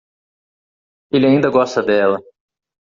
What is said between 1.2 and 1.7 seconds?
ainda